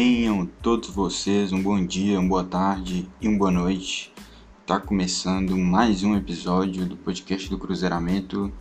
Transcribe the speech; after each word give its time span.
Tenham 0.00 0.46
todos 0.62 0.90
vocês 0.90 1.52
um 1.52 1.60
bom 1.60 1.84
dia, 1.84 2.20
uma 2.20 2.28
boa 2.28 2.44
tarde 2.44 3.10
e 3.20 3.26
uma 3.26 3.36
boa 3.36 3.50
noite. 3.50 4.12
Tá 4.64 4.78
começando 4.78 5.58
mais 5.58 6.04
um 6.04 6.14
episódio 6.14 6.86
do 6.86 6.96
podcast 6.96 7.50
do 7.50 7.58
Cruzeiramento. 7.58 8.52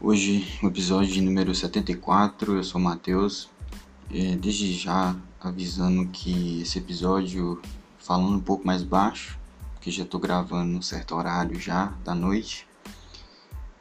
Hoje, 0.00 0.58
o 0.62 0.68
episódio 0.68 1.22
número 1.22 1.54
74. 1.54 2.56
Eu 2.56 2.64
sou 2.64 2.80
o 2.80 2.84
Matheus. 2.84 3.50
É, 4.10 4.34
desde 4.34 4.72
já 4.72 5.14
avisando 5.38 6.08
que 6.08 6.62
esse 6.62 6.78
episódio 6.78 7.60
falando 7.98 8.36
um 8.36 8.40
pouco 8.40 8.66
mais 8.66 8.82
baixo, 8.82 9.38
porque 9.74 9.90
já 9.90 10.06
tô 10.06 10.18
gravando 10.18 10.72
num 10.72 10.80
certo 10.80 11.16
horário 11.16 11.60
já 11.60 11.92
da 12.02 12.14
noite. 12.14 12.66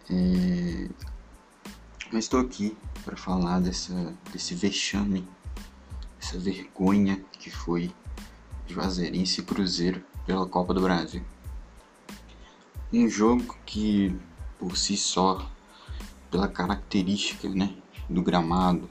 É, 0.10 0.89
mas 2.12 2.26
estou 2.26 2.42
aqui 2.42 2.76
para 3.06 3.15
falar 3.15 3.62
dessa, 3.62 4.14
desse 4.34 4.56
vexame, 4.56 5.26
essa 6.29 6.38
vergonha 6.38 7.19
que 7.39 7.50
foi 7.50 7.92
Juazeirense 8.68 9.42
e 9.42 9.43
Cruzeiro 9.43 10.04
pela 10.28 10.46
Copa 10.46 10.75
do 10.75 10.82
Brasil. 10.82 11.24
Um 12.93 13.10
jogo 13.10 13.57
que, 13.65 14.15
por 14.60 14.78
si 14.78 14.96
só, 14.96 15.50
pela 16.29 16.47
característica 16.47 17.50
né, 17.50 17.75
do 18.07 18.21
gramado, 18.21 18.87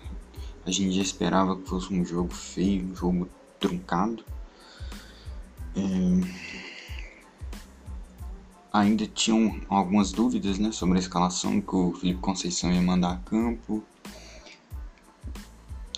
a 0.67 0.71
gente 0.73 0.97
já 0.97 1.03
esperava 1.03 1.57
que 1.57 1.69
fosse 1.69 1.95
um 1.95 2.05
jogo 2.05 2.35
feio, 2.35 2.87
um 2.87 2.97
jogo 2.97 3.29
truncado. 3.61 4.25
É... 5.77 6.49
Ainda 8.73 9.07
tinham 9.07 9.61
algumas 9.69 10.11
dúvidas 10.11 10.59
né, 10.59 10.73
sobre 10.73 10.99
a 10.99 11.01
escalação 11.01 11.61
que 11.61 11.75
o 11.75 11.93
Felipe 11.95 12.21
Conceição 12.21 12.73
ia 12.73 12.83
mandar 12.83 13.13
a 13.13 13.17
campo 13.19 13.85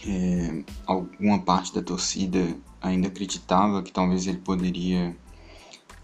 é, 0.07 0.65
alguma 0.87 1.41
parte 1.41 1.75
da 1.75 1.83
torcida 1.83 2.57
ainda 2.81 3.09
acreditava 3.09 3.83
que 3.83 3.93
talvez 3.93 4.27
ele 4.27 4.39
poderia 4.39 5.17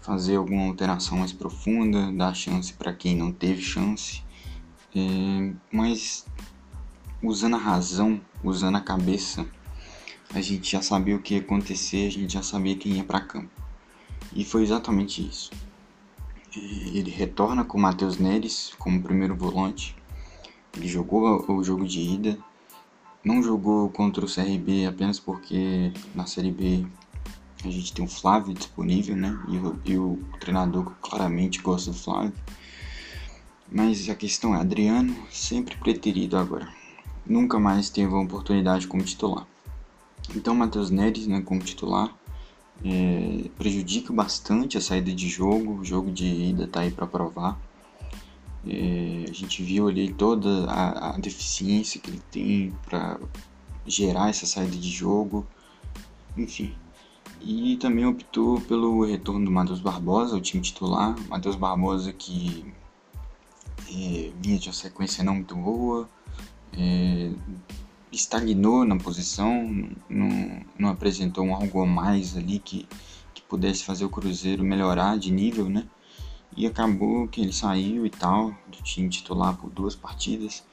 fazer 0.01 0.35
alguma 0.37 0.67
alteração 0.67 1.17
mais 1.17 1.33
profunda, 1.33 2.11
dar 2.11 2.33
chance 2.33 2.71
para 2.73 2.93
quem 2.93 3.15
não 3.15 3.31
teve 3.31 3.61
chance, 3.61 4.23
é, 4.95 5.53
mas 5.71 6.25
usando 7.21 7.55
a 7.55 7.59
razão, 7.59 8.21
usando 8.43 8.77
a 8.77 8.81
cabeça, 8.81 9.45
a 10.33 10.41
gente 10.41 10.71
já 10.71 10.81
sabia 10.81 11.15
o 11.15 11.21
que 11.21 11.33
ia 11.33 11.41
acontecer, 11.41 12.07
a 12.07 12.11
gente 12.11 12.33
já 12.33 12.43
sabia 12.43 12.77
quem 12.77 12.93
ia 12.93 13.03
para 13.03 13.19
campo. 13.19 13.49
E 14.33 14.45
foi 14.45 14.63
exatamente 14.63 15.25
isso. 15.25 15.51
É, 16.55 16.59
ele 16.59 17.09
retorna 17.09 17.63
com 17.63 17.77
o 17.77 17.81
Matheus 17.81 18.17
Neres 18.17 18.73
como 18.77 19.01
primeiro 19.01 19.35
volante. 19.35 19.95
Ele 20.75 20.87
jogou 20.87 21.43
o 21.51 21.63
jogo 21.63 21.85
de 21.85 21.99
ida, 21.99 22.37
não 23.23 23.43
jogou 23.43 23.89
contra 23.89 24.23
o 24.23 24.33
CRB 24.33 24.85
apenas 24.85 25.19
porque 25.19 25.91
na 26.15 26.25
Série 26.25 26.51
B 26.51 26.85
a 27.63 27.69
gente 27.69 27.93
tem 27.93 28.05
o 28.05 28.07
Flávio 28.07 28.53
disponível, 28.53 29.15
né? 29.15 29.37
E 29.47 29.57
o, 29.57 29.79
e 29.85 29.97
o 29.97 30.19
treinador 30.39 30.93
claramente 31.01 31.61
gosta 31.61 31.91
do 31.91 31.97
Flávio. 31.97 32.33
Mas 33.71 34.09
a 34.09 34.15
questão 34.15 34.55
é, 34.55 34.61
Adriano 34.61 35.15
sempre 35.29 35.75
preterido 35.75 36.37
agora. 36.37 36.69
Nunca 37.25 37.59
mais 37.59 37.89
teve 37.89 38.07
uma 38.07 38.23
oportunidade 38.23 38.87
como 38.87 39.03
titular. 39.03 39.45
Então 40.35 40.55
Matheus 40.55 40.89
Neres, 40.89 41.27
né, 41.27 41.41
como 41.41 41.61
titular, 41.61 42.13
é, 42.85 43.49
prejudica 43.57 44.13
bastante 44.13 44.77
a 44.77 44.81
saída 44.81 45.11
de 45.11 45.27
jogo. 45.27 45.79
O 45.79 45.85
jogo 45.85 46.11
de 46.11 46.25
ida 46.25 46.67
tá 46.67 46.81
aí 46.81 46.91
para 46.91 47.07
provar. 47.07 47.59
É, 48.69 49.29
a 49.29 49.33
gente 49.33 49.63
viu 49.63 49.87
ali 49.87 50.11
toda 50.13 50.65
a, 50.69 51.15
a 51.15 51.17
deficiência 51.17 52.01
que 52.01 52.09
ele 52.09 52.21
tem 52.31 52.73
para 52.85 53.19
gerar 53.85 54.29
essa 54.29 54.45
saída 54.45 54.75
de 54.75 54.89
jogo, 54.89 55.45
enfim. 56.37 56.73
E 57.41 57.77
também 57.77 58.05
optou 58.05 58.59
pelo 58.61 59.05
retorno 59.05 59.45
do 59.45 59.51
Matheus 59.51 59.79
Barbosa, 59.79 60.35
o 60.35 60.41
time 60.41 60.61
titular. 60.61 61.15
Matheus 61.29 61.55
Barbosa 61.55 62.11
que 62.11 62.65
é, 63.89 64.31
vinha 64.41 64.57
de 64.57 64.67
uma 64.67 64.73
sequência 64.73 65.23
não 65.23 65.35
muito 65.35 65.55
boa, 65.55 66.09
é, 66.73 67.31
estagnou 68.11 68.83
na 68.85 68.97
posição, 68.97 69.89
não, 70.09 70.61
não 70.77 70.89
apresentou 70.89 71.45
um 71.45 71.55
algo 71.55 71.81
a 71.81 71.85
mais 71.85 72.35
ali 72.35 72.59
que, 72.59 72.87
que 73.33 73.41
pudesse 73.43 73.83
fazer 73.83 74.05
o 74.05 74.09
Cruzeiro 74.09 74.63
melhorar 74.63 75.17
de 75.17 75.31
nível, 75.31 75.69
né? 75.69 75.87
E 76.57 76.65
acabou 76.65 77.27
que 77.27 77.39
ele 77.39 77.53
saiu 77.53 78.03
e 78.03 78.09
tal, 78.09 78.49
do 78.67 78.81
time 78.81 79.07
titular 79.09 79.55
por 79.55 79.69
duas 79.69 79.95
partidas. 79.95 80.63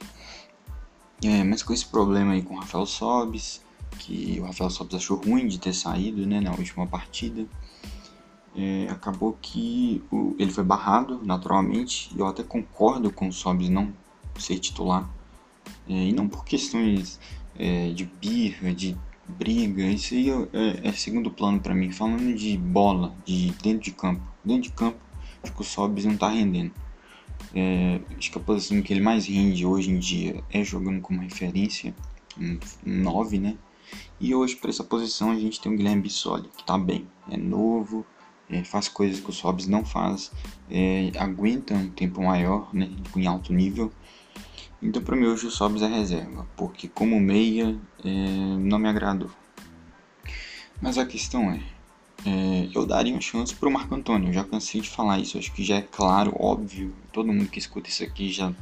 É, 1.23 1.45
mas 1.45 1.63
com 1.63 1.75
esse 1.75 1.85
problema 1.85 2.33
aí 2.33 2.43
com 2.43 2.55
o 2.55 2.59
Rafael 2.59 2.87
Sobis, 2.87 3.63
que 3.99 4.39
o 4.41 4.45
Rafael 4.45 4.71
Sobis 4.71 4.95
achou 4.95 5.19
ruim 5.19 5.47
de 5.47 5.59
ter 5.59 5.75
saído 5.75 6.27
né, 6.27 6.41
na 6.41 6.53
última 6.53 6.87
partida. 6.87 7.47
É, 8.57 8.87
acabou 8.89 9.37
que 9.43 10.03
o, 10.11 10.35
ele 10.39 10.51
foi 10.51 10.65
barrado 10.65 11.21
naturalmente. 11.23 12.11
E 12.17 12.19
eu 12.19 12.27
até 12.27 12.43
concordo 12.43 13.11
com 13.11 13.29
o 13.29 13.33
Sobis 13.33 13.69
não 13.69 13.93
ser 14.39 14.59
titular. 14.59 15.09
É, 15.87 15.93
e 15.93 16.13
não 16.13 16.29
por 16.29 16.47
questões 16.47 17.21
é, 17.59 17.91
de 17.91 18.05
birra, 18.05 18.73
de 18.73 18.97
briga. 19.29 19.83
Isso 19.83 20.15
aí 20.15 20.31
é, 20.31 20.89
é 20.89 20.93
segundo 20.93 21.31
plano 21.31 21.61
para 21.61 21.75
mim. 21.75 21.93
Falando 21.93 22.35
de 22.35 22.57
bola, 22.57 23.15
de 23.25 23.51
dentro 23.63 23.83
de 23.83 23.91
campo. 23.91 24.23
Dentro 24.45 24.63
de 24.63 24.73
campo, 24.73 24.99
acho 25.45 25.53
que 25.53 25.61
o 25.61 25.65
Sobs 25.65 26.05
não 26.05 26.17
tá 26.17 26.29
rendendo. 26.29 26.73
É, 27.55 28.01
acho 28.19 28.33
que 28.33 28.39
a 28.39 28.41
posição 28.41 28.83
que 28.83 28.93
ele 28.93 29.01
mais 29.01 29.27
rende 29.27 29.65
hoje 29.65 29.91
em 29.91 29.99
dia 29.99 30.43
é 30.51 30.65
jogando 30.65 31.01
como 31.01 31.21
referência, 31.21 31.95
um 32.39 32.59
9, 32.85 33.39
né? 33.39 33.57
E 34.19 34.35
hoje, 34.35 34.57
para 34.57 34.71
essa 34.71 34.83
posição, 34.83 35.31
a 35.31 35.39
gente 35.39 35.61
tem 35.61 35.73
o 35.73 35.77
Guilherme 35.77 36.03
Bissoli, 36.03 36.49
que 36.57 36.65
tá 36.65 36.79
bem, 36.79 37.07
é 37.31 37.37
novo, 37.37 38.05
é, 38.49 38.65
faz 38.65 38.89
coisas 38.89 39.21
que 39.21 39.31
o 39.31 39.33
Sobs 39.33 39.67
não 39.67 39.85
faz, 39.85 40.33
é, 40.71 41.13
aguenta 41.19 41.75
um 41.75 41.91
tempo 41.91 42.23
maior, 42.23 42.75
né? 42.75 42.91
Em 43.15 43.27
alto 43.27 43.53
nível. 43.53 43.93
Então, 44.83 45.03
para 45.03 45.17
mim, 45.17 45.27
hoje 45.27 45.47
o 45.47 45.51
Sobs 45.51 45.83
é 45.83 45.87
reserva, 45.87 46.47
porque 46.57 46.89
como 46.89 47.21
meia, 47.21 47.79
é, 48.05 48.09
não 48.59 48.79
me 48.79 48.89
agradou. 48.89 49.31
Mas 50.81 50.99
a 50.99 51.07
questão 51.07 51.51
é, 51.51 51.61
é, 52.27 52.71
eu 52.75 52.87
daria 52.87 53.13
uma 53.13 53.21
chance 53.21 53.55
para 53.55 53.69
o 53.69 53.73
Marco 53.73 53.95
Antônio. 53.95 54.31
Eu 54.31 54.33
já 54.33 54.45
cansei 54.45 54.81
de 54.81 54.89
falar 54.89 55.19
isso, 55.19 55.37
acho 55.37 55.53
que 55.53 55.63
já 55.63 55.77
é 55.77 55.83
claro, 55.83 56.35
óbvio. 56.39 56.95
Todo 57.13 57.33
mundo 57.33 57.51
que 57.51 57.59
escuta 57.59 57.89
isso 57.89 58.03
aqui 58.03 58.33
já 58.33 58.53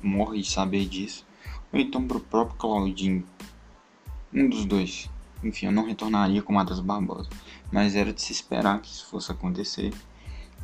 morre 0.00 0.40
de 0.40 0.50
saber 0.50 0.86
disso. 0.86 1.26
Ou 1.72 1.80
então 1.80 2.06
para 2.06 2.16
o 2.16 2.20
próprio 2.20 2.56
Claudinho. 2.56 3.24
Um 4.32 4.48
dos 4.48 4.64
dois. 4.64 5.10
Enfim, 5.42 5.66
eu 5.66 5.72
não 5.72 5.84
retornaria 5.84 6.42
com 6.42 6.52
o 6.52 6.56
Matheus 6.56 6.80
Barbosa. 6.80 7.28
Mas 7.72 7.96
era 7.96 8.12
de 8.12 8.22
se 8.22 8.32
esperar 8.32 8.80
que 8.80 8.88
isso 8.88 9.06
fosse 9.06 9.32
acontecer. 9.32 9.92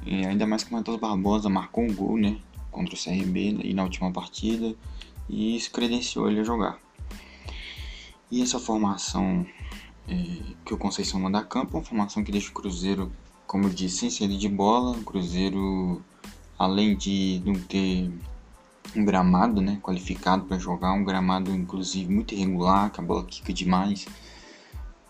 E 0.07 0.25
ainda 0.25 0.47
mais 0.47 0.63
que 0.63 0.71
o 0.71 0.75
Matheus 0.75 0.99
Barbosa 0.99 1.49
marcou 1.49 1.85
um 1.85 1.93
gol, 1.93 2.17
né? 2.17 2.39
Contra 2.71 2.95
o 2.95 2.99
CRB 2.99 3.59
e 3.65 3.75
na 3.75 3.83
última 3.83 4.13
partida. 4.13 4.77
E 5.29 5.57
isso 5.57 5.73
credenciou 5.73 6.31
ele 6.31 6.41
a 6.41 6.45
jogar. 6.45 6.79
E 8.31 8.43
essa 8.43 8.61
formação 8.61 9.45
é, 10.09 10.55
que 10.65 10.73
o 10.73 10.79
Conceição 10.79 11.21
manda 11.21 11.39
a 11.39 11.45
campo, 11.45 11.77
uma 11.77 11.85
formação 11.85 12.25
que 12.25 12.33
deixa 12.33 12.51
o 12.51 12.55
Cruzeiro, 12.55 13.13
como 13.47 13.65
eu 13.65 13.71
disse, 13.71 13.99
sem 13.99 14.11
saída 14.11 14.37
de 14.37 14.49
bola. 14.49 14.97
O 14.97 15.05
Cruzeiro, 15.05 16.03
além 16.59 16.97
de 16.97 17.43
não 17.45 17.55
ter 17.55 18.11
um 18.97 19.05
gramado 19.05 19.61
né, 19.61 19.79
qualificado 19.83 20.45
para 20.45 20.59
jogar, 20.59 20.93
um 20.93 21.05
gramado 21.05 21.51
inclusive 21.51 22.13
muito 22.13 22.35
irregular, 22.35 22.91
que 22.91 23.01
a 23.01 23.05
bola 23.05 23.25
quica 23.25 23.53
demais. 23.53 24.07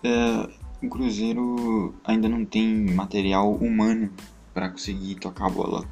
É, 0.02 0.48
o 0.82 0.88
Cruzeiro 0.88 1.94
ainda 2.04 2.28
não 2.28 2.44
tem 2.44 2.66
material 2.92 3.52
humano 3.54 4.12
para 4.52 4.68
conseguir 4.68 5.16
tocar 5.16 5.46
a 5.46 5.50
bola 5.50 5.84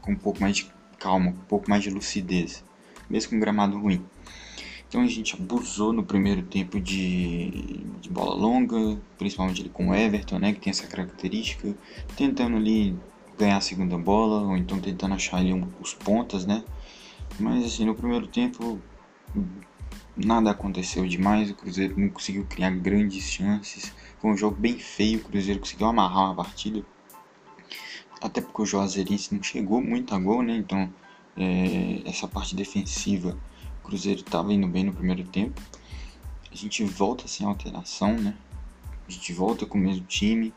com 0.00 0.12
um 0.12 0.16
pouco 0.16 0.40
mais 0.40 0.56
de 0.56 0.70
calma, 0.98 1.32
com 1.32 1.38
um 1.38 1.44
pouco 1.44 1.70
mais 1.70 1.82
de 1.82 1.90
lucidez, 1.90 2.64
mesmo 3.08 3.30
com 3.30 3.36
um 3.36 3.40
gramado 3.40 3.78
ruim. 3.78 4.04
Então 4.94 5.02
a 5.02 5.08
gente 5.08 5.34
abusou 5.34 5.92
no 5.92 6.04
primeiro 6.04 6.40
tempo 6.42 6.78
de, 6.78 7.50
de 8.00 8.08
bola 8.08 8.32
longa, 8.32 8.96
principalmente 9.18 9.60
ali 9.60 9.68
com 9.68 9.88
o 9.88 9.94
Everton, 9.94 10.38
né, 10.38 10.52
que 10.52 10.60
tem 10.60 10.70
essa 10.70 10.86
característica, 10.86 11.74
tentando 12.16 12.58
ali 12.58 12.96
ganhar 13.36 13.56
a 13.56 13.60
segunda 13.60 13.98
bola, 13.98 14.42
ou 14.42 14.56
então 14.56 14.78
tentando 14.78 15.14
achar 15.14 15.38
ali 15.38 15.52
um, 15.52 15.66
os 15.80 15.94
pontas, 15.94 16.46
né. 16.46 16.62
Mas 17.40 17.64
assim, 17.64 17.84
no 17.84 17.96
primeiro 17.96 18.28
tempo 18.28 18.80
nada 20.16 20.52
aconteceu 20.52 21.04
demais, 21.08 21.50
o 21.50 21.54
Cruzeiro 21.56 21.98
não 21.98 22.08
conseguiu 22.08 22.46
criar 22.48 22.70
grandes 22.70 23.24
chances, 23.24 23.92
foi 24.20 24.30
um 24.30 24.36
jogo 24.36 24.56
bem 24.56 24.78
feio, 24.78 25.18
o 25.18 25.22
Cruzeiro 25.24 25.58
conseguiu 25.58 25.88
amarrar 25.88 26.26
uma 26.26 26.36
partida, 26.36 26.84
até 28.22 28.40
porque 28.40 28.62
o 28.62 28.64
Juazeirense 28.64 29.34
não 29.34 29.42
chegou 29.42 29.82
muito 29.82 30.14
a 30.14 30.20
gol, 30.20 30.40
né, 30.40 30.56
então 30.56 30.88
é, 31.36 32.00
essa 32.08 32.28
parte 32.28 32.54
defensiva 32.54 33.36
Cruzeiro 33.84 34.20
estava 34.20 34.52
indo 34.52 34.66
bem 34.66 34.84
no 34.84 34.92
primeiro 34.92 35.22
tempo. 35.24 35.60
A 36.50 36.56
gente 36.56 36.82
volta 36.84 37.28
sem 37.28 37.46
alteração, 37.46 38.14
né? 38.16 38.34
A 39.06 39.10
gente 39.12 39.32
volta 39.32 39.66
com 39.66 39.76
o 39.76 39.80
mesmo 39.80 40.06
time, 40.06 40.54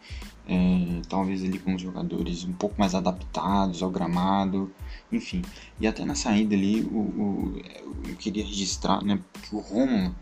é, 0.48 1.02
talvez 1.10 1.44
ali 1.44 1.60
com 1.60 1.76
os 1.76 1.82
jogadores 1.82 2.46
um 2.46 2.54
pouco 2.54 2.80
mais 2.80 2.96
adaptados 2.96 3.84
ao 3.84 3.90
gramado, 3.90 4.74
enfim. 5.12 5.42
E 5.80 5.86
até 5.86 6.06
na 6.06 6.16
saída 6.16 6.56
ali, 6.56 6.82
o, 6.82 6.98
o 6.98 7.62
eu 8.08 8.16
queria 8.16 8.46
registrar 8.46 9.04
né, 9.04 9.20
que 9.44 9.54
o 9.54 9.60
Romulo 9.60 10.16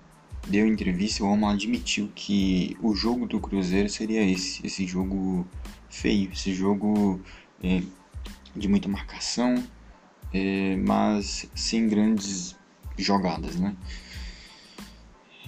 deu 0.48 0.68
entrevista, 0.68 1.24
o 1.24 1.28
Romo 1.28 1.48
admitiu 1.48 2.12
que 2.16 2.76
o 2.82 2.96
jogo 2.96 3.28
do 3.28 3.40
Cruzeiro 3.40 3.90
seria 3.90 4.24
esse, 4.24 4.66
esse 4.66 4.88
jogo 4.88 5.46
feio, 5.90 6.32
esse 6.32 6.54
jogo 6.54 7.22
é, 7.64 7.82
de 8.56 8.68
muita 8.68 8.88
marcação, 8.88 9.64
é, 10.34 10.76
mas 10.78 11.48
sem 11.54 11.88
grandes 11.88 12.56
jogadas, 12.98 13.56
né? 13.56 13.76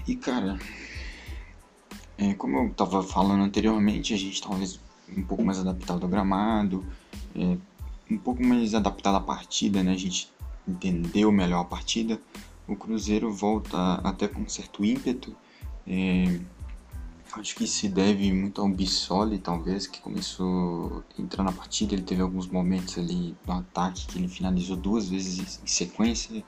E 0.08 0.16
cara, 0.16 0.58
é, 2.18 2.34
como 2.34 2.58
eu 2.58 2.68
estava 2.68 3.04
falando 3.04 3.44
anteriormente, 3.44 4.14
a 4.14 4.18
gente 4.18 4.42
talvez 4.42 4.80
um 5.16 5.24
pouco 5.24 5.44
mais 5.44 5.60
adaptado 5.60 6.04
ao 6.04 6.10
gramado, 6.10 6.86
é, 7.36 7.58
um 8.10 8.18
pouco 8.18 8.44
mais 8.44 8.74
adaptado 8.74 9.16
à 9.16 9.22
partida, 9.22 9.84
né? 9.84 9.92
A 9.92 9.98
gente 9.98 10.32
entendeu 10.68 11.32
melhor 11.32 11.62
a 11.62 11.66
partida. 11.66 12.20
O 12.68 12.76
Cruzeiro 12.76 13.32
volta 13.32 13.96
até 14.04 14.28
com 14.28 14.48
certo 14.48 14.84
ímpeto. 14.84 15.36
É, 15.86 16.40
acho 17.34 17.56
que 17.56 17.68
se 17.68 17.88
deve 17.88 18.32
muito 18.32 18.62
ao 18.62 18.70
Bissoli, 18.70 19.38
talvez, 19.38 19.88
que 19.88 20.02
começou 20.02 21.04
a 21.18 21.22
entrar 21.22 21.44
na 21.44 21.52
partida. 21.52 21.94
Ele 21.94 22.04
teve 22.04 22.22
alguns 22.22 22.48
momentos 22.48 22.98
ali 22.98 23.36
no 23.46 23.54
ataque 23.54 24.08
que 24.08 24.18
ele 24.18 24.28
finalizou 24.28 24.76
duas 24.76 25.10
vezes 25.10 25.60
em 25.64 25.68
sequência. 25.68 26.44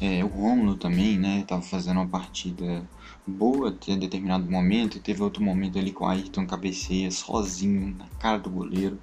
É, 0.00 0.24
o 0.24 0.28
Romulo 0.28 0.76
também, 0.76 1.18
né? 1.18 1.44
Tava 1.46 1.62
fazendo 1.62 1.98
uma 1.98 2.08
partida 2.08 2.88
boa 3.26 3.68
até 3.68 3.94
determinado 3.96 4.50
momento. 4.50 4.98
Teve 4.98 5.22
outro 5.22 5.42
momento 5.42 5.78
ali 5.78 5.92
com 5.92 6.04
o 6.04 6.08
Ayrton 6.08 6.46
cabeceia 6.46 7.10
sozinho 7.10 7.94
na 7.98 8.06
cara 8.18 8.38
do 8.38 8.48
goleiro 8.48 8.98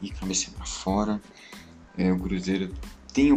e 0.00 0.10
cabeceia 0.10 0.54
para 0.56 0.64
fora. 0.64 1.20
É, 1.98 2.10
o 2.12 2.18
Cruzeiro 2.18 2.72
tem 3.12 3.30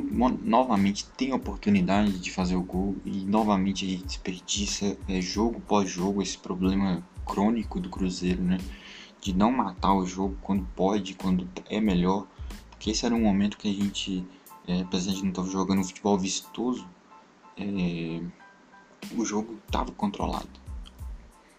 novamente 0.44 1.06
tem 1.16 1.32
oportunidade 1.32 2.20
de 2.20 2.32
fazer 2.32 2.56
o 2.58 2.62
gol 2.62 2.98
e 3.06 3.24
novamente 3.24 3.86
a 3.86 3.88
gente 3.88 4.06
desperdiça 4.06 4.98
é, 5.08 5.22
jogo 5.22 5.62
pós 5.62 5.90
jogo 5.90 6.22
esse 6.22 6.38
problema 6.38 7.02
crônico 7.26 7.80
do 7.80 7.90
Cruzeiro, 7.90 8.42
né? 8.42 8.58
De 9.22 9.34
não 9.34 9.52
matar 9.52 9.94
o 9.94 10.06
jogo 10.06 10.38
quando 10.42 10.68
pode, 10.76 11.14
quando 11.14 11.48
é 11.70 11.80
melhor, 11.80 12.28
porque 12.72 12.92
esse 12.92 13.06
era 13.06 13.16
um 13.16 13.22
momento 13.22 13.58
que 13.58 13.70
a 13.70 13.74
gente, 13.74 14.26
é, 14.70 14.82
apesar 14.82 15.14
de 15.14 15.24
não 15.24 15.30
estar 15.30 15.44
jogando 15.46 15.84
futebol 15.84 16.18
vistoso, 16.18 16.88
é, 17.58 18.22
o 19.18 19.26
jogo 19.26 19.58
estava 19.66 19.92
controlado, 19.92 20.48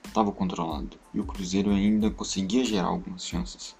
estava 0.06 0.30
controlado 0.30 0.96
e 1.12 1.18
o 1.18 1.24
Cruzeiro 1.24 1.70
ainda 1.70 2.08
conseguia 2.08 2.64
gerar 2.64 2.86
algumas 2.86 3.26
chances. 3.26 3.74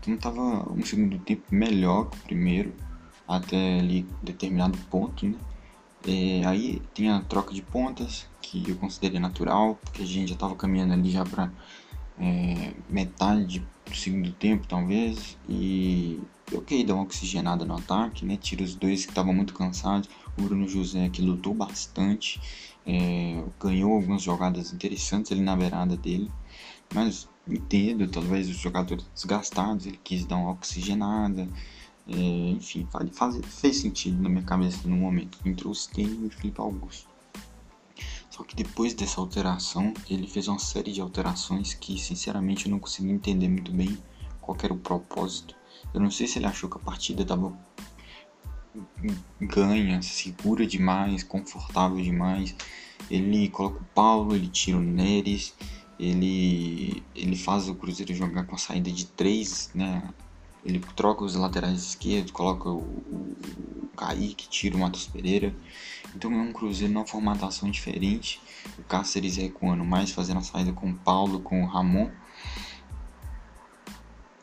Então 0.00 0.14
estava 0.14 0.40
um 0.72 0.84
segundo 0.84 1.16
tempo 1.20 1.44
melhor 1.50 2.10
que 2.10 2.18
o 2.18 2.22
primeiro 2.22 2.74
até 3.26 3.78
ali 3.78 4.04
determinado 4.20 4.76
ponto, 4.90 5.26
né? 5.26 5.36
É, 6.06 6.44
aí 6.46 6.82
tem 6.94 7.10
a 7.10 7.20
troca 7.20 7.52
de 7.52 7.62
pontas, 7.62 8.28
que 8.40 8.68
eu 8.68 8.76
considerei 8.76 9.18
natural, 9.18 9.76
porque 9.82 10.02
a 10.02 10.06
gente 10.06 10.28
já 10.28 10.34
estava 10.34 10.54
caminhando 10.54 10.92
ali 10.92 11.10
já 11.10 11.24
para 11.24 11.50
é, 12.18 12.72
metade 12.88 13.66
do 13.84 13.96
segundo 13.96 14.30
tempo, 14.32 14.66
talvez, 14.68 15.36
e 15.48 16.20
ok, 16.52 16.84
dá 16.84 16.94
uma 16.94 17.02
oxigenada 17.02 17.64
no 17.64 17.74
ataque, 17.74 18.24
né? 18.24 18.36
Tira 18.36 18.62
os 18.62 18.74
dois 18.74 19.04
que 19.04 19.10
estavam 19.10 19.34
muito 19.34 19.54
cansados. 19.54 20.08
O 20.38 20.42
Bruno 20.42 20.68
José 20.68 21.08
que 21.08 21.22
lutou 21.22 21.54
bastante, 21.54 22.40
é, 22.86 23.42
ganhou 23.60 23.94
algumas 23.94 24.22
jogadas 24.22 24.72
interessantes 24.72 25.32
ali 25.32 25.40
na 25.40 25.56
beirada 25.56 25.96
dele, 25.96 26.30
mas 26.94 27.28
entendo, 27.48 28.06
talvez 28.08 28.48
os 28.48 28.56
jogadores 28.56 29.04
desgastados, 29.14 29.86
ele 29.86 29.98
quis 30.02 30.24
dar 30.24 30.36
uma 30.36 30.50
oxigenada. 30.52 31.48
É, 32.08 32.50
enfim, 32.50 32.86
faz, 33.12 33.36
fez 33.44 33.78
sentido 33.78 34.22
na 34.22 34.28
minha 34.28 34.44
cabeça 34.44 34.86
no 34.86 34.96
momento. 34.96 35.38
Entrou 35.44 35.72
o 35.72 35.74
Stênio 35.74 36.24
e 36.24 36.26
o 36.26 36.30
Felipe 36.30 36.60
Augusto. 36.60 37.08
Só 38.30 38.44
que 38.44 38.54
depois 38.54 38.92
dessa 38.92 39.20
alteração, 39.20 39.94
ele 40.08 40.26
fez 40.26 40.46
uma 40.46 40.58
série 40.58 40.92
de 40.92 41.00
alterações 41.00 41.74
que, 41.74 41.98
sinceramente, 41.98 42.66
eu 42.66 42.70
não 42.70 42.78
consegui 42.78 43.10
entender 43.10 43.48
muito 43.48 43.72
bem 43.72 43.96
qual 44.40 44.56
era 44.62 44.74
o 44.74 44.78
propósito. 44.78 45.56
Eu 45.94 46.00
não 46.00 46.10
sei 46.10 46.26
se 46.26 46.38
ele 46.38 46.46
achou 46.46 46.68
que 46.68 46.76
a 46.76 46.80
partida 46.80 47.22
estava 47.22 47.52
ganha, 49.40 50.02
segura 50.02 50.66
demais, 50.66 51.22
confortável 51.22 52.00
demais. 52.02 52.54
Ele 53.10 53.48
coloca 53.48 53.80
o 53.80 53.84
Paulo, 53.94 54.34
ele 54.34 54.48
tira 54.48 54.76
o 54.76 54.80
Neres, 54.80 55.54
ele, 55.98 57.02
ele 57.14 57.36
faz 57.36 57.68
o 57.68 57.74
Cruzeiro 57.74 58.14
jogar 58.14 58.44
com 58.44 58.54
a 58.54 58.58
saída 58.58 58.90
de 58.90 59.06
três, 59.06 59.70
né? 59.74 60.02
Ele 60.64 60.80
troca 60.96 61.24
os 61.24 61.36
laterais 61.36 61.80
esquerdos, 61.80 62.32
coloca 62.32 62.68
o, 62.68 62.78
o, 62.78 63.36
o 63.84 63.88
Kaique, 63.96 64.48
tira 64.48 64.76
o 64.76 64.80
Matos 64.80 65.06
Pereira. 65.06 65.54
Então 66.14 66.32
é 66.32 66.36
um 66.36 66.52
Cruzeiro 66.52 66.92
numa 66.92 67.06
formatação 67.06 67.70
diferente. 67.70 68.40
O 68.76 68.82
Cáceres 68.82 69.36
recuando 69.36 69.84
mais, 69.84 70.10
fazendo 70.10 70.38
a 70.38 70.42
saída 70.42 70.72
com 70.72 70.90
o 70.90 70.94
Paulo, 70.94 71.40
com 71.40 71.62
o 71.62 71.66
Ramon. 71.66 72.10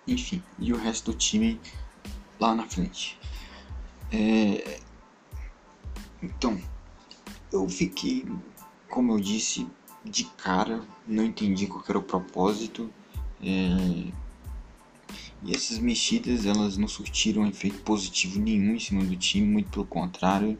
Enfim, 0.07 0.43
e 0.59 0.73
o 0.73 0.77
resto 0.77 1.11
do 1.11 1.17
time 1.17 1.59
lá 2.39 2.53
na 2.53 2.67
frente. 2.67 3.17
É... 4.11 4.79
Então, 6.21 6.61
eu 7.51 7.67
fiquei, 7.69 8.25
como 8.89 9.13
eu 9.13 9.19
disse, 9.19 9.67
de 10.03 10.25
cara, 10.25 10.81
não 11.07 11.23
entendi 11.23 11.67
qual 11.67 11.83
era 11.87 11.97
o 11.97 12.03
propósito. 12.03 12.89
É... 13.41 14.11
E 15.45 15.53
essas 15.53 15.77
mexidas 15.77 16.45
elas 16.45 16.77
não 16.77 16.87
surtiram 16.87 17.45
efeito 17.45 17.79
positivo 17.79 18.39
nenhum 18.39 18.75
em 18.75 18.79
cima 18.79 19.03
do 19.03 19.15
time, 19.17 19.45
muito 19.45 19.69
pelo 19.69 19.85
contrário. 19.85 20.57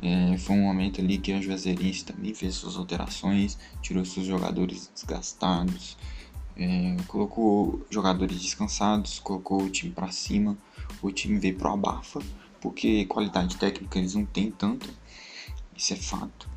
É, 0.00 0.36
foi 0.38 0.54
um 0.54 0.62
momento 0.62 1.00
ali 1.00 1.18
que 1.18 1.32
a 1.32 1.40
Juazeirense 1.40 2.04
também 2.04 2.32
fez 2.32 2.54
suas 2.54 2.76
alterações, 2.76 3.58
tirou 3.82 4.04
seus 4.04 4.26
jogadores 4.26 4.90
desgastados, 4.94 5.96
é, 6.58 6.96
colocou 7.06 7.86
jogadores 7.90 8.40
descansados, 8.40 9.18
colocou 9.18 9.62
o 9.62 9.70
time 9.70 9.92
para 9.92 10.10
cima, 10.10 10.56
o 11.00 11.10
time 11.10 11.38
veio 11.38 11.56
pro 11.56 11.72
abafa, 11.72 12.20
porque 12.60 13.04
qualidade 13.06 13.56
técnica 13.56 13.98
eles 13.98 14.14
não 14.14 14.24
têm 14.24 14.50
tanto, 14.50 14.88
isso 15.76 15.92
é 15.92 15.96
fato. 15.96 16.48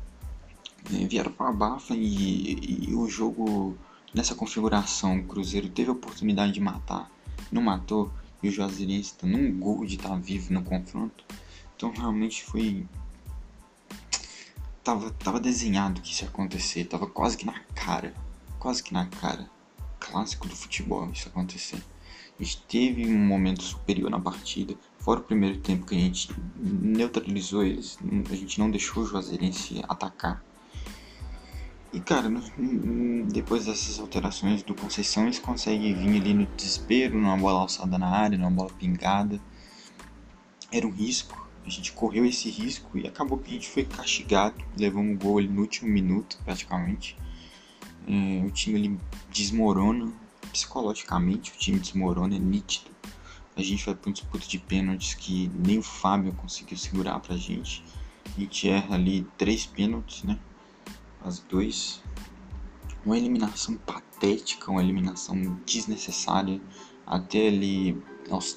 É, 0.92 1.06
vieram 1.06 1.30
para 1.30 1.48
abafa 1.48 1.94
e, 1.94 2.88
e 2.88 2.94
o 2.94 3.08
jogo 3.08 3.76
nessa 4.12 4.34
configuração, 4.34 5.18
o 5.18 5.24
Cruzeiro 5.24 5.68
teve 5.68 5.90
a 5.90 5.92
oportunidade 5.92 6.52
de 6.52 6.60
matar 6.60 7.10
não 7.52 7.62
matou 7.62 8.10
e 8.42 8.48
o 8.48 8.50
Juazeirense 8.50 9.14
tá 9.14 9.26
num 9.26 9.58
gol 9.58 9.84
de 9.84 9.96
estar 9.96 10.08
tá 10.08 10.16
vivo 10.16 10.52
no 10.52 10.62
confronto. 10.62 11.24
Então 11.76 11.92
realmente 11.92 12.42
foi. 12.42 12.86
Tava, 14.82 15.10
tava 15.12 15.38
desenhado 15.38 16.00
que 16.00 16.12
isso 16.12 16.24
ia 16.24 16.28
acontecer, 16.28 16.84
tava 16.84 17.06
quase 17.06 17.36
que 17.36 17.46
na 17.46 17.60
cara. 17.74 18.14
Quase 18.58 18.82
que 18.82 18.92
na 18.92 19.06
cara. 19.06 19.48
Clássico 20.02 20.48
do 20.48 20.56
futebol 20.56 21.08
isso 21.12 21.28
acontecer. 21.28 21.82
A 22.38 22.42
gente 22.42 22.62
teve 22.62 23.06
um 23.06 23.18
momento 23.18 23.62
superior 23.62 24.10
na 24.10 24.18
partida, 24.18 24.74
fora 24.98 25.20
o 25.20 25.22
primeiro 25.22 25.58
tempo 25.58 25.86
que 25.86 25.94
a 25.94 25.98
gente 25.98 26.34
neutralizou 26.58 27.62
eles, 27.62 27.98
a 28.30 28.34
gente 28.34 28.58
não 28.58 28.70
deixou 28.70 29.02
o 29.02 29.06
Juazeirense 29.06 29.82
atacar. 29.88 30.42
E 31.92 32.00
cara, 32.00 32.28
depois 33.30 33.66
dessas 33.66 34.00
alterações 34.00 34.62
do 34.62 34.74
Conceição, 34.74 35.24
eles 35.24 35.38
conseguem 35.38 35.94
vir 35.94 36.20
ali 36.20 36.34
no 36.34 36.46
desespero, 36.56 37.18
numa 37.18 37.36
bola 37.36 37.60
alçada 37.60 37.98
na 37.98 38.08
área, 38.08 38.38
numa 38.38 38.50
bola 38.50 38.70
pingada. 38.70 39.38
Era 40.72 40.86
um 40.86 40.90
risco, 40.90 41.46
a 41.66 41.68
gente 41.68 41.92
correu 41.92 42.24
esse 42.24 42.48
risco 42.48 42.96
e 42.96 43.06
acabou 43.06 43.38
que 43.38 43.50
a 43.50 43.52
gente 43.54 43.68
foi 43.68 43.84
castigado. 43.84 44.56
Levamos 44.76 45.12
um 45.12 45.18
gol 45.18 45.38
ali 45.38 45.48
no 45.48 45.60
último 45.60 45.90
minuto, 45.90 46.38
praticamente. 46.44 47.16
É, 48.06 48.44
o 48.44 48.50
time 48.50 48.76
ali 48.78 48.98
desmorona, 49.30 50.12
psicologicamente 50.52 51.52
o 51.52 51.54
time 51.56 51.78
desmorona, 51.78 52.36
é 52.36 52.38
nítido. 52.38 52.90
A 53.56 53.62
gente 53.62 53.84
vai 53.84 53.94
para 53.94 54.10
um 54.10 54.12
disputa 54.12 54.46
de 54.46 54.58
pênaltis 54.58 55.14
que 55.14 55.50
nem 55.54 55.78
o 55.78 55.82
Fábio 55.82 56.32
conseguiu 56.32 56.76
segurar 56.76 57.20
pra 57.20 57.36
gente. 57.36 57.84
A 58.36 58.40
gente 58.40 58.68
erra 58.68 58.94
ali 58.94 59.26
três 59.36 59.66
pênaltis, 59.66 60.22
né? 60.24 60.38
as 61.24 61.38
dois. 61.40 62.02
Uma 63.04 63.16
eliminação 63.16 63.76
patética, 63.76 64.70
uma 64.70 64.82
eliminação 64.82 65.58
desnecessária. 65.66 66.60
Até 67.06 67.48
ali, 67.48 68.00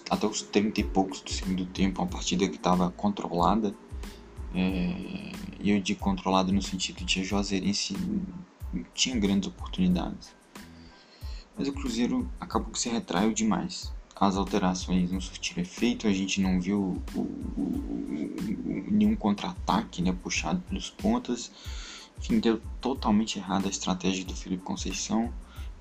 até 0.09 0.27
os 0.27 0.41
30 0.43 0.81
e 0.81 0.83
poucos 0.83 1.21
do 1.21 1.31
segundo 1.31 1.65
tempo, 1.65 2.01
uma 2.01 2.07
partida 2.07 2.47
que 2.47 2.55
estava 2.55 2.91
controlada. 2.91 3.75
É, 4.53 5.31
e 5.59 5.71
eu 5.71 5.81
digo 5.81 5.99
controlada 5.99 6.51
no 6.51 6.61
sentido 6.61 7.03
de 7.03 7.21
a 7.21 7.23
Juazeirense 7.23 7.95
tinha 8.93 9.19
grandes 9.19 9.49
oportunidades. 9.49 10.33
Mas 11.57 11.67
o 11.67 11.73
Cruzeiro 11.73 12.29
acabou 12.39 12.71
que 12.71 12.79
se 12.79 12.89
retraiu 12.89 13.33
demais. 13.33 13.93
As 14.15 14.37
alterações 14.37 15.11
não 15.11 15.19
surtiram 15.19 15.61
efeito, 15.61 16.07
a 16.07 16.13
gente 16.13 16.39
não 16.39 16.59
viu 16.59 17.01
o, 17.13 17.19
o, 17.19 17.21
o, 17.61 18.85
nenhum 18.89 19.15
contra-ataque 19.15 20.01
né, 20.01 20.15
puxado 20.23 20.61
pelos 20.69 20.89
pontas. 20.89 21.51
Enfim, 22.17 22.39
deu 22.39 22.61
totalmente 22.79 23.37
errada 23.37 23.67
a 23.67 23.69
estratégia 23.69 24.23
do 24.25 24.35
Felipe 24.35 24.63
Conceição. 24.63 25.33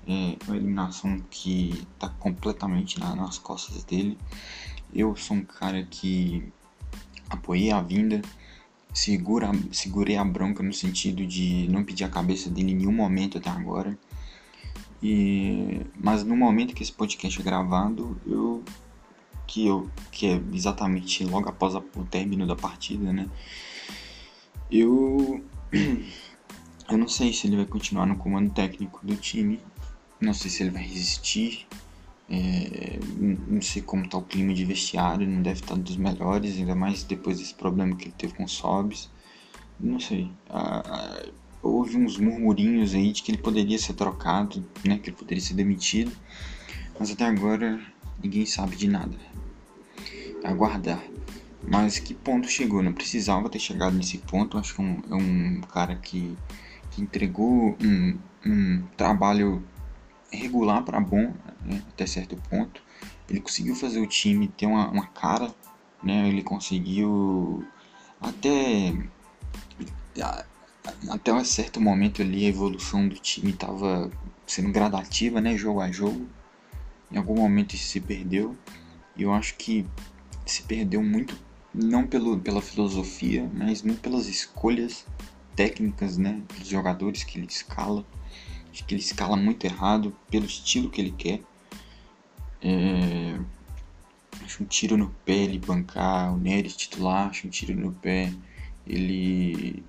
É 0.07 0.37
uma 0.47 0.55
eliminação 0.55 1.19
que 1.29 1.85
está 1.93 2.09
completamente 2.09 2.99
na, 2.99 3.15
nas 3.15 3.37
costas 3.37 3.83
dele. 3.83 4.17
Eu 4.93 5.15
sou 5.15 5.37
um 5.37 5.43
cara 5.43 5.83
que 5.83 6.51
apoiei 7.29 7.71
a 7.71 7.81
vinda 7.81 8.21
segura, 8.95 9.51
segurei 9.73 10.15
a 10.15 10.23
bronca 10.23 10.63
no 10.63 10.73
sentido 10.73 11.27
de 11.27 11.67
não 11.69 11.83
pedir 11.83 12.05
a 12.05 12.09
cabeça 12.09 12.49
dele 12.49 12.71
em 12.71 12.75
nenhum 12.75 12.93
momento 12.93 13.37
até 13.37 13.49
agora. 13.49 13.97
E, 15.03 15.81
mas 15.99 16.23
no 16.23 16.35
momento 16.35 16.73
que 16.73 16.81
esse 16.81 16.93
podcast 16.93 17.39
é 17.39 17.43
gravado, 17.43 18.19
eu 18.25 18.63
que 19.45 19.67
eu 19.67 19.87
que 20.11 20.25
é 20.25 20.41
exatamente 20.53 21.23
logo 21.25 21.49
após 21.49 21.75
o 21.75 21.81
término 22.09 22.47
da 22.47 22.55
partida, 22.55 23.11
né? 23.11 23.27
Eu 24.71 25.43
eu 26.89 26.97
não 26.97 27.07
sei 27.07 27.33
se 27.33 27.47
ele 27.47 27.57
vai 27.57 27.65
continuar 27.65 28.05
no 28.05 28.15
comando 28.15 28.51
técnico 28.51 29.05
do 29.05 29.15
time, 29.17 29.59
não 30.21 30.33
sei 30.33 30.49
se 30.49 30.63
ele 30.63 30.71
vai 30.71 30.83
resistir, 30.83 31.67
é, 32.29 32.99
não 33.47 33.61
sei 33.61 33.81
como 33.81 34.05
está 34.05 34.17
o 34.17 34.21
clima 34.21 34.53
de 34.53 34.65
vestiário, 34.65 35.27
não 35.27 35.41
deve 35.41 35.59
estar 35.61 35.75
tá 35.75 35.81
dos 35.81 35.95
melhores, 35.95 36.57
ainda 36.57 36.75
mais 36.75 37.03
depois 37.03 37.39
desse 37.39 37.53
problema 37.53 37.95
que 37.95 38.05
ele 38.05 38.15
teve 38.17 38.33
com 38.33 38.45
o 38.45 38.49
Sobs. 38.49 39.09
Não 39.79 39.99
sei. 39.99 40.31
Ah, 40.49 41.25
houve 41.61 41.97
uns 41.97 42.17
murmurinhos 42.17 42.93
aí 42.95 43.11
de 43.11 43.21
que 43.21 43.31
ele 43.31 43.37
poderia 43.41 43.77
ser 43.77 43.93
trocado, 43.93 44.63
né, 44.83 44.97
que 44.97 45.09
ele 45.09 45.17
poderia 45.17 45.43
ser 45.43 45.53
demitido, 45.53 46.11
mas 46.99 47.11
até 47.11 47.25
agora 47.25 47.79
ninguém 48.23 48.45
sabe 48.45 48.75
de 48.75 48.87
nada. 48.87 49.17
Aguardar. 50.43 51.03
Mas 51.67 51.97
que 51.97 52.13
ponto 52.13 52.47
chegou? 52.47 52.83
Não 52.83 52.93
precisava 52.93 53.49
ter 53.49 53.57
chegado 53.57 53.95
nesse 53.95 54.19
ponto. 54.19 54.57
Acho 54.57 54.75
que 54.75 54.81
é 54.81 54.83
um, 54.83 55.01
é 55.09 55.15
um 55.15 55.61
cara 55.61 55.95
que, 55.95 56.37
que 56.91 57.01
entregou 57.01 57.75
um, 57.81 58.17
um 58.45 58.83
trabalho 58.95 59.63
regular 60.31 60.83
para 60.83 60.99
bom 60.99 61.33
né, 61.63 61.81
até 61.89 62.05
certo 62.05 62.35
ponto. 62.49 62.81
Ele 63.29 63.39
conseguiu 63.39 63.75
fazer 63.75 63.99
o 63.99 64.07
time 64.07 64.47
ter 64.47 64.65
uma, 64.65 64.89
uma 64.89 65.07
cara, 65.07 65.53
né? 66.03 66.27
Ele 66.29 66.43
conseguiu 66.43 67.65
até 68.21 68.93
até 71.09 71.33
um 71.33 71.43
certo 71.43 71.81
momento 71.81 72.21
ali 72.21 72.45
a 72.45 72.49
evolução 72.49 73.07
do 73.07 73.15
time 73.15 73.51
estava 73.51 74.09
sendo 74.45 74.71
gradativa, 74.71 75.41
né, 75.41 75.57
jogo 75.57 75.81
a 75.81 75.91
jogo. 75.91 76.27
Em 77.11 77.17
algum 77.17 77.35
momento 77.35 77.73
isso 77.73 77.87
se 77.87 77.99
perdeu. 77.99 78.55
E 79.15 79.23
eu 79.23 79.33
acho 79.33 79.55
que 79.55 79.85
se 80.45 80.63
perdeu 80.63 81.01
muito 81.01 81.35
não 81.73 82.07
pelo, 82.07 82.39
pela 82.39 82.61
filosofia, 82.61 83.49
mas 83.53 83.81
muito 83.81 84.01
pelas 84.01 84.27
escolhas 84.27 85.05
técnicas, 85.55 86.17
né, 86.17 86.41
dos 86.57 86.67
jogadores 86.67 87.23
que 87.23 87.37
ele 87.37 87.47
escala. 87.47 88.05
Acho 88.75 88.83
que 88.83 88.93
ele 88.93 89.01
escala 89.01 89.37
muito 89.37 89.63
errado 89.63 90.13
pelo 90.29 90.45
estilo 90.45 90.89
que 90.89 90.99
ele 90.99 91.11
quer. 91.11 91.39
É... 92.61 93.39
Acho 94.43 94.63
um 94.63 94.65
tiro 94.65 94.97
no 94.97 95.09
pé 95.23 95.33
ele 95.33 95.57
bancar 95.57 96.33
o 96.33 96.37
Neres 96.37 96.75
titular, 96.75 97.29
acho 97.29 97.47
um 97.47 97.49
tiro 97.49 97.73
no 97.73 97.93
pé 97.93 98.33
ele 98.85 99.81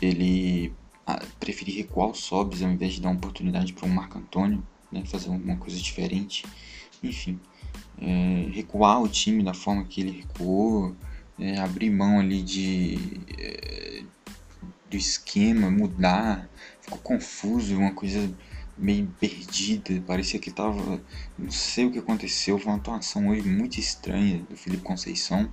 ele 0.00 0.72
ah, 1.04 1.20
preferir 1.40 1.74
recuar 1.74 2.10
o 2.10 2.14
Sobs 2.14 2.62
ao 2.62 2.70
invés 2.70 2.94
de 2.94 3.00
dar 3.00 3.08
uma 3.08 3.16
oportunidade 3.16 3.72
para 3.72 3.88
um 3.88 3.92
Marco 3.92 4.16
Antônio, 4.16 4.64
né, 4.90 5.04
fazer 5.04 5.28
alguma 5.28 5.56
coisa 5.56 5.76
diferente. 5.76 6.44
Enfim, 7.02 7.40
é, 7.98 8.48
recuar 8.52 9.02
o 9.02 9.08
time 9.08 9.42
da 9.42 9.54
forma 9.54 9.84
que 9.84 10.00
ele 10.00 10.20
recuou, 10.20 10.94
é, 11.36 11.58
abrir 11.58 11.90
mão 11.90 12.20
ali 12.20 12.42
de, 12.42 12.96
é, 13.36 14.04
do 14.92 14.96
esquema, 14.96 15.70
mudar, 15.70 16.48
ficou 16.80 16.98
confuso, 16.98 17.76
uma 17.76 17.94
coisa 17.94 18.30
meio 18.76 19.06
perdida, 19.18 20.02
parecia 20.06 20.38
que 20.38 20.50
tava, 20.50 21.02
não 21.38 21.50
sei 21.50 21.86
o 21.86 21.90
que 21.90 21.98
aconteceu, 21.98 22.58
foi 22.58 22.72
uma 22.72 22.78
atuação 22.78 23.28
hoje 23.28 23.48
muito 23.48 23.78
estranha 23.78 24.44
do 24.48 24.56
Felipe 24.56 24.82
Conceição. 24.82 25.50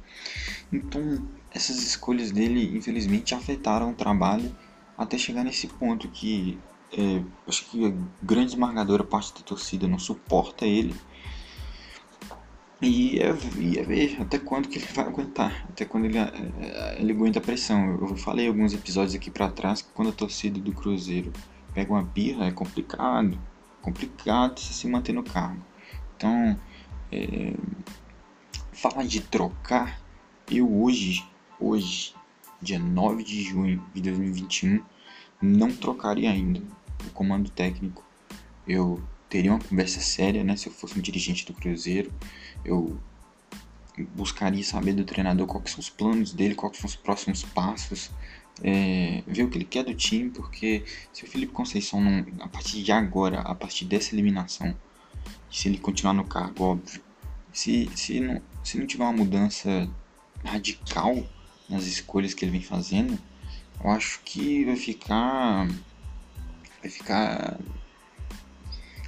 Então, 0.71 1.25
essas 1.51 1.77
escolhas 1.77 2.31
dele, 2.31 2.75
infelizmente, 2.77 3.33
afetaram 3.33 3.91
o 3.91 3.95
trabalho 3.95 4.55
até 4.97 5.17
chegar 5.17 5.43
nesse 5.43 5.67
ponto 5.67 6.09
que 6.09 6.59
é, 6.91 7.23
acho 7.47 7.69
que 7.69 7.85
a 7.85 7.93
grande 8.21 8.51
esmagadora 8.51 9.03
parte 9.03 9.33
da 9.33 9.41
torcida 9.41 9.87
não 9.87 9.99
suporta 9.99 10.65
ele. 10.65 10.95
E 12.81 13.19
é, 13.19 13.33
ver 13.33 14.21
até 14.21 14.39
quando 14.39 14.69
que 14.69 14.77
ele 14.77 14.87
vai 14.93 15.05
aguentar, 15.05 15.65
até 15.69 15.83
quando 15.83 16.05
ele, 16.05 16.17
é, 16.17 16.95
ele 16.97 17.11
aguenta 17.11 17.39
a 17.39 17.41
pressão. 17.41 17.97
Eu 17.99 18.15
falei 18.15 18.47
alguns 18.47 18.73
episódios 18.73 19.15
aqui 19.15 19.29
para 19.29 19.49
trás 19.49 19.81
que 19.81 19.89
quando 19.93 20.09
a 20.09 20.13
torcida 20.13 20.59
do 20.59 20.71
Cruzeiro 20.71 21.33
pega 21.73 21.91
uma 21.91 22.03
birra 22.03 22.45
é 22.45 22.51
complicado, 22.51 23.37
complicado 23.81 24.59
se 24.59 24.87
manter 24.87 25.13
no 25.13 25.23
cargo. 25.23 25.61
Então, 26.15 26.57
é, 27.11 27.53
falar 28.71 29.05
de 29.05 29.19
trocar, 29.21 30.01
eu 30.49 30.81
hoje, 30.81 31.25
hoje, 31.59 32.13
dia 32.61 32.79
9 32.79 33.23
de 33.23 33.43
junho 33.43 33.83
de 33.93 34.01
2021, 34.01 34.81
não 35.41 35.71
trocaria 35.71 36.31
ainda 36.31 36.61
o 37.05 37.09
comando 37.11 37.49
técnico. 37.49 38.03
Eu 38.65 39.01
teria 39.29 39.51
uma 39.51 39.59
conversa 39.59 39.99
séria, 39.99 40.43
né? 40.43 40.55
Se 40.55 40.67
eu 40.67 40.73
fosse 40.73 40.97
um 40.97 41.01
dirigente 41.01 41.45
do 41.45 41.53
Cruzeiro, 41.53 42.11
eu 42.63 42.99
buscaria 44.15 44.63
saber 44.63 44.93
do 44.93 45.03
treinador 45.03 45.45
quais 45.47 45.71
são 45.71 45.79
os 45.79 45.89
planos 45.89 46.33
dele, 46.33 46.55
quais 46.55 46.77
são 46.77 46.87
os 46.87 46.95
próximos 46.95 47.43
passos, 47.43 48.09
é, 48.63 49.23
ver 49.27 49.43
o 49.43 49.49
que 49.49 49.57
ele 49.57 49.65
quer 49.65 49.83
do 49.83 49.93
time, 49.93 50.29
porque 50.29 50.83
se 51.13 51.23
o 51.23 51.27
Felipe 51.27 51.51
Conceição 51.51 52.01
não, 52.01 52.25
a 52.39 52.47
partir 52.47 52.83
de 52.83 52.91
agora, 52.91 53.41
a 53.41 53.55
partir 53.55 53.85
dessa 53.85 54.13
eliminação, 54.15 54.75
se 55.51 55.67
ele 55.67 55.77
continuar 55.77 56.13
no 56.13 56.23
cargo, 56.23 56.63
óbvio, 56.63 57.01
se, 57.51 57.89
se, 57.95 58.19
não, 58.19 58.41
se 58.63 58.77
não 58.77 58.85
tiver 58.85 59.03
uma 59.03 59.13
mudança 59.13 59.89
radical 60.43 61.25
nas 61.67 61.85
escolhas 61.85 62.33
que 62.33 62.45
ele 62.45 62.51
vem 62.51 62.61
fazendo, 62.61 63.17
eu 63.83 63.89
acho 63.91 64.21
que 64.23 64.65
vai 64.65 64.75
ficar 64.75 65.67
vai 66.81 66.89
ficar 66.89 67.59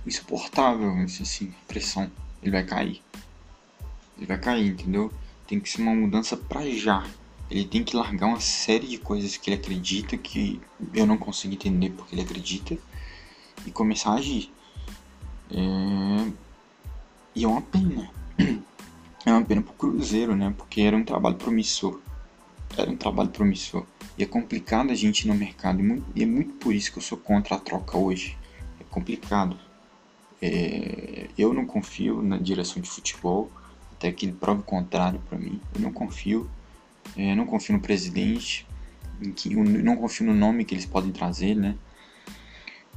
insuportável, 0.06 0.94
assim, 1.04 1.54
pressão. 1.68 2.12
Ele 2.42 2.52
vai 2.52 2.64
cair. 2.64 3.02
Ele 4.22 4.28
vai 4.28 4.38
cair, 4.38 4.68
entendeu? 4.68 5.12
Tem 5.48 5.60
que 5.60 5.68
ser 5.68 5.82
uma 5.82 5.96
mudança 5.96 6.38
pra 6.38 6.64
já. 6.70 7.04
Ele 7.50 7.66
tem 7.66 7.84
que 7.84 7.96
largar 7.96 8.28
uma 8.28 8.40
série 8.40 8.88
de 8.88 9.00
coisas 9.00 9.36
que 9.36 9.50
ele 9.50 9.60
acredita 9.60 10.16
que 10.16 10.62
eu 10.94 11.08
não 11.08 11.18
consigo 11.18 11.56
entender 11.56 11.90
porque 11.90 12.14
ele 12.14 12.22
acredita 12.22 12.78
e 13.66 13.72
começar 13.72 14.12
a 14.12 14.16
agir. 14.16 14.52
É... 15.50 16.32
E 17.36 17.44
é 17.44 17.48
uma 17.48 17.62
pena. 17.62 18.10
É 19.24 19.32
uma 19.32 19.46
pena 19.46 19.62
pro 19.62 19.74
Cruzeiro, 19.74 20.36
né? 20.36 20.52
Porque 20.58 20.82
era 20.82 20.98
um 20.98 21.04
trabalho 21.04 21.36
promissor. 21.36 22.00
Era 22.76 22.90
um 22.90 22.98
trabalho 22.98 23.30
promissor. 23.30 23.86
E 24.18 24.24
é 24.24 24.26
complicado 24.26 24.90
a 24.90 24.96
gente 24.96 25.26
ir 25.26 25.28
no 25.28 25.36
mercado. 25.36 25.80
E 26.16 26.24
é 26.24 26.26
muito 26.26 26.54
por 26.54 26.74
isso 26.74 26.92
que 26.92 26.98
eu 26.98 27.04
sou 27.04 27.20
contra 27.20 27.56
a 27.56 27.60
troca 27.60 27.96
hoje. 28.00 28.36
É 28.80 28.84
complicado. 28.86 29.56
É, 30.42 31.28
eu 31.38 31.54
não 31.54 31.68
confio 31.68 32.20
na 32.24 32.40
direção 32.40 32.82
de 32.82 32.90
futebol, 32.90 33.52
até 34.02 34.12
que 34.12 34.26
ele 34.26 34.34
prove 34.34 34.62
o 34.62 34.64
contrário 34.64 35.22
para 35.30 35.38
mim. 35.38 35.62
Eu 35.76 35.82
não 35.82 35.94
confio, 35.94 36.50
é, 37.16 37.36
não 37.36 37.46
confio 37.46 37.76
no 37.76 37.82
presidente, 37.82 38.66
que, 39.36 39.54
eu 39.54 39.64
não 39.64 39.96
confio 39.96 40.26
no 40.26 40.34
nome 40.34 40.66
que 40.66 40.74
eles 40.74 40.88
podem 40.88 41.12
trazer, 41.12 41.56
né? 41.56 41.76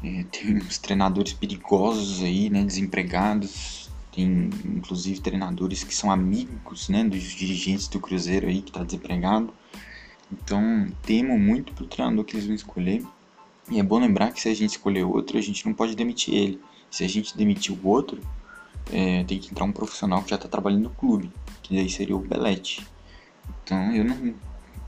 É, 0.02 0.24
tem 0.24 0.56
uns 0.56 0.78
treinadores 0.78 1.34
perigosos 1.34 2.22
aí, 2.22 2.48
né? 2.48 2.64
Desempregados. 2.64 3.90
Tem 4.10 4.48
inclusive 4.64 5.20
treinadores 5.20 5.84
que 5.84 5.94
são 5.94 6.10
amigos, 6.10 6.88
né? 6.88 7.04
Dos 7.04 7.22
dirigentes 7.22 7.86
do 7.86 8.00
Cruzeiro 8.00 8.46
aí 8.46 8.62
que 8.62 8.70
está 8.70 8.82
desempregado. 8.82 9.52
Então 10.32 10.88
temo 11.02 11.38
muito 11.38 11.74
pro 11.74 11.86
treinador 11.86 12.24
que 12.24 12.34
eles 12.34 12.46
vão 12.46 12.54
escolher. 12.54 13.04
E 13.70 13.78
é 13.78 13.82
bom 13.82 13.98
lembrar 13.98 14.32
que 14.32 14.40
se 14.40 14.48
a 14.48 14.54
gente 14.54 14.70
escolher 14.70 15.04
outro, 15.04 15.36
a 15.36 15.42
gente 15.42 15.66
não 15.66 15.74
pode 15.74 15.94
demitir 15.94 16.34
ele. 16.34 16.60
Se 16.90 17.04
a 17.04 17.08
gente 17.08 17.36
demitir 17.36 17.74
o 17.74 17.86
outro, 17.86 18.20
é, 18.92 19.24
tem 19.24 19.38
que 19.38 19.50
entrar 19.50 19.64
um 19.64 19.72
profissional 19.72 20.22
que 20.22 20.30
já 20.30 20.36
está 20.36 20.48
trabalhando 20.48 20.84
no 20.84 20.90
clube, 20.90 21.30
que 21.62 21.74
daí 21.74 21.88
seria 21.88 22.16
o 22.16 22.20
Belete. 22.20 22.86
Então 23.62 23.94
eu 23.94 24.04
não, 24.04 24.34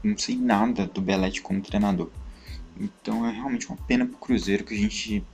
não 0.02 0.18
sei 0.18 0.36
nada 0.36 0.86
do 0.86 1.00
Belete 1.00 1.42
como 1.42 1.60
treinador. 1.60 2.10
Então 2.78 3.26
é 3.26 3.32
realmente 3.32 3.68
uma 3.68 3.76
pena 3.76 4.06
pro 4.06 4.18
Cruzeiro 4.18 4.64
que 4.64 4.74
a 4.74 4.78
gente 4.78 5.24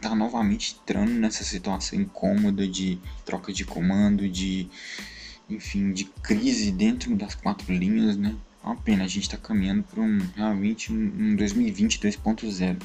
tá 0.00 0.14
novamente 0.14 0.76
entrando 0.82 1.12
nessa 1.12 1.44
situação 1.44 2.00
incômoda 2.00 2.66
de 2.66 2.98
troca 3.24 3.52
de 3.52 3.64
comando, 3.64 4.28
de 4.28 4.68
enfim, 5.48 5.92
de 5.92 6.04
crise 6.04 6.70
dentro 6.70 7.14
das 7.16 7.34
quatro 7.34 7.72
linhas, 7.72 8.16
né? 8.16 8.34
É 8.62 8.66
uma 8.66 8.76
pena, 8.76 9.04
a 9.04 9.08
gente 9.08 9.22
está 9.22 9.36
caminhando 9.36 9.82
para 9.82 10.00
um 10.00 10.18
realmente 10.36 10.92
um 10.92 11.34
2020 11.34 11.98
2.0. 11.98 12.80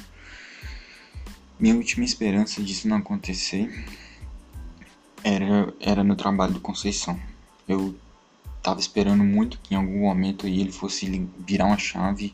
Minha 1.60 1.76
última 1.76 2.04
esperança 2.04 2.62
disso 2.62 2.88
não 2.88 2.98
acontecer 2.98 3.70
era, 5.26 5.74
era 5.80 6.04
no 6.04 6.16
trabalho 6.16 6.54
do 6.54 6.60
Conceição. 6.60 7.20
Eu 7.68 7.96
tava 8.62 8.80
esperando 8.80 9.24
muito 9.24 9.60
que 9.64 9.74
em 9.74 9.78
algum 9.78 10.02
momento 10.02 10.46
ele 10.46 10.72
fosse 10.72 11.28
virar 11.40 11.66
uma 11.66 11.80
chave 11.80 12.32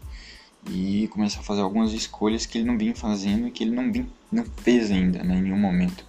e 0.69 1.07
começar 1.07 1.39
a 1.39 1.43
fazer 1.43 1.61
algumas 1.61 1.93
escolhas 1.93 2.45
que 2.45 2.57
ele 2.57 2.67
não 2.67 2.77
vinha 2.77 2.93
fazendo 2.93 3.47
e 3.47 3.51
que 3.51 3.63
ele 3.63 3.71
não, 3.71 3.89
vinha, 3.91 4.07
não 4.29 4.43
fez 4.43 4.91
ainda 4.91 5.23
né, 5.23 5.37
em 5.37 5.43
nenhum 5.43 5.57
momento. 5.57 6.05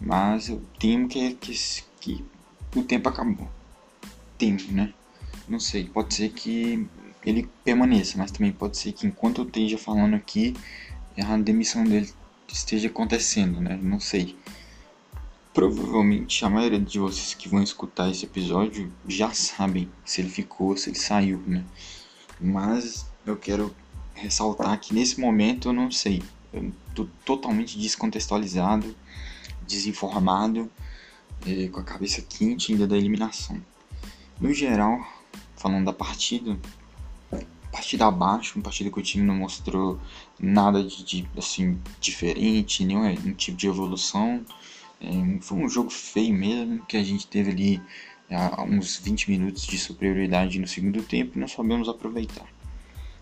Mas 0.00 0.48
eu 0.48 0.62
temo 0.78 1.06
que, 1.06 1.34
que, 1.34 1.54
que 2.00 2.24
o 2.74 2.82
tempo 2.82 3.10
acabou. 3.10 3.48
Tempo, 4.38 4.72
né? 4.72 4.92
Não 5.46 5.60
sei, 5.60 5.84
pode 5.84 6.14
ser 6.14 6.30
que 6.30 6.86
ele 7.24 7.46
permaneça, 7.62 8.16
mas 8.16 8.30
também 8.30 8.52
pode 8.52 8.78
ser 8.78 8.92
que 8.92 9.06
enquanto 9.06 9.42
eu 9.42 9.46
esteja 9.46 9.76
falando 9.76 10.14
aqui, 10.14 10.54
a 11.18 11.36
demissão 11.36 11.84
dele 11.84 12.10
esteja 12.48 12.88
acontecendo, 12.88 13.60
né? 13.60 13.78
Não 13.80 14.00
sei. 14.00 14.34
Provavelmente 15.54 16.44
a 16.44 16.50
maioria 16.50 16.80
de 16.80 16.98
vocês 16.98 17.32
que 17.32 17.48
vão 17.48 17.62
escutar 17.62 18.10
esse 18.10 18.24
episódio 18.24 18.92
já 19.06 19.32
sabem 19.32 19.88
se 20.04 20.20
ele 20.20 20.28
ficou, 20.28 20.76
se 20.76 20.90
ele 20.90 20.98
saiu, 20.98 21.40
né? 21.46 21.64
Mas 22.40 23.06
eu 23.24 23.36
quero 23.36 23.72
ressaltar 24.14 24.78
que 24.80 24.92
nesse 24.92 25.20
momento 25.20 25.68
eu 25.68 25.72
não 25.72 25.92
sei. 25.92 26.24
Eu 26.52 26.72
tô 26.92 27.06
totalmente 27.24 27.78
descontextualizado, 27.78 28.96
desinformado, 29.64 30.68
eh, 31.46 31.68
com 31.68 31.78
a 31.78 31.84
cabeça 31.84 32.20
quente 32.20 32.72
ainda 32.72 32.84
da 32.84 32.96
eliminação. 32.96 33.62
No 34.40 34.52
geral, 34.52 35.06
falando 35.56 35.84
da 35.84 35.92
partida, 35.92 36.58
partida 37.70 38.06
abaixo, 38.06 38.56
uma 38.56 38.64
partida 38.64 38.90
que 38.90 38.98
o 38.98 39.02
time 39.02 39.24
não 39.24 39.36
mostrou 39.36 40.00
nada 40.36 40.82
de, 40.82 41.04
de 41.04 41.28
assim 41.36 41.78
diferente, 42.00 42.84
nenhum, 42.84 43.04
nenhum 43.04 43.34
tipo 43.34 43.56
de 43.56 43.68
evolução. 43.68 44.44
É, 45.04 45.40
foi 45.40 45.58
um 45.58 45.68
jogo 45.68 45.90
feio 45.90 46.34
mesmo, 46.34 46.84
que 46.86 46.96
a 46.96 47.02
gente 47.02 47.26
teve 47.26 47.50
ali 47.50 47.82
é, 48.28 48.36
uns 48.62 48.96
20 48.98 49.30
minutos 49.30 49.66
de 49.66 49.78
superioridade 49.78 50.58
no 50.58 50.66
segundo 50.66 51.02
tempo 51.02 51.36
e 51.36 51.40
não 51.40 51.48
sabemos 51.48 51.88
aproveitar. 51.88 52.46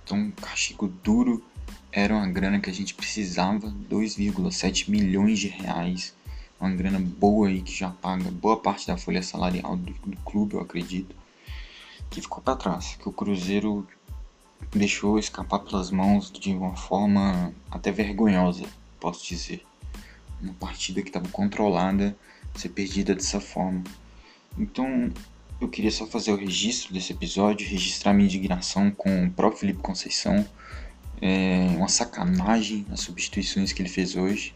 Então, 0.05 0.31
castigo 0.41 0.89
duro 1.03 1.43
era 1.91 2.15
uma 2.15 2.29
grana 2.29 2.61
que 2.61 2.71
a 2.71 2.73
gente 2.73 2.95
precisava, 2.95 3.73
2,7 3.91 4.89
milhões 4.89 5.39
de 5.39 5.49
reais, 5.49 6.15
uma 6.61 6.71
grana 6.71 6.99
boa 6.99 7.49
aí 7.49 7.61
que 7.61 7.73
já 7.73 7.91
paga 7.91 8.31
boa 8.31 8.57
parte 8.57 8.87
da 8.87 8.97
folha 8.97 9.23
salarial 9.23 9.77
do, 9.77 9.93
do 9.93 10.17
clube, 10.19 10.55
eu 10.55 10.61
acredito, 10.61 11.15
que 12.11 12.21
ficou 12.21 12.43
para 12.43 12.57
trás, 12.57 12.97
que 12.97 13.09
o 13.09 13.13
Cruzeiro 13.13 13.87
deixou 14.71 15.19
escapar 15.19 15.59
pelas 15.61 15.91
mãos 15.91 16.31
de 16.31 16.53
uma 16.53 16.77
forma 16.77 17.53
até 17.71 17.91
vergonhosa, 17.91 18.65
posso 19.01 19.27
dizer. 19.27 19.65
Uma 20.43 20.55
partida 20.55 21.01
que 21.03 21.09
estava 21.09 21.29
controlada 21.29 22.17
ser 22.55 22.71
perdida 22.71 23.15
dessa 23.15 23.41
forma. 23.41 23.83
Então, 24.59 25.11
eu 25.61 25.69
queria 25.69 25.91
só 25.91 26.07
fazer 26.07 26.33
o 26.33 26.37
registro 26.37 26.93
desse 26.93 27.13
episódio, 27.13 27.69
registrar 27.69 28.13
minha 28.13 28.27
indignação 28.27 28.91
com 28.91 29.25
o 29.25 29.31
próprio 29.31 29.61
Felipe 29.61 29.81
Conceição. 29.81 30.47
É 31.21 31.69
uma 31.77 31.89
sacanagem 31.89 32.85
as 32.91 33.01
substituições 33.01 33.73
que 33.73 33.81
ele 33.81 33.89
fez 33.89 34.17
hoje. 34.17 34.55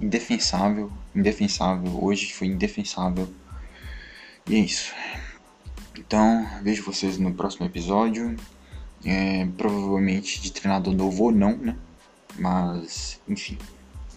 Indefensável, 0.00 0.92
indefensável. 1.14 2.04
Hoje 2.04 2.32
foi 2.32 2.48
indefensável. 2.48 3.32
E 4.48 4.56
é 4.56 4.58
isso. 4.58 4.92
Então, 5.96 6.46
vejo 6.62 6.82
vocês 6.82 7.18
no 7.18 7.32
próximo 7.32 7.66
episódio 7.66 8.36
é, 9.04 9.46
provavelmente 9.56 10.40
de 10.40 10.52
treinador 10.52 10.94
novo 10.94 11.24
ou 11.24 11.32
não, 11.32 11.56
né? 11.56 11.76
Mas, 12.38 13.20
enfim, 13.28 13.58